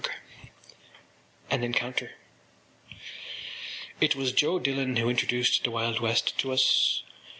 ”AN 1.51 1.63
ENCOUNTER 1.63 2.13
It 3.99 4.15
was 4.15 4.31
Joe 4.31 4.57
Dillon 4.57 4.95
who 4.95 5.11
introduced 5.11 5.63
the 5.63 5.69
Wild 5.69 5.99
West 5.99 6.39
to 6.39 6.51
us. 6.51 7.03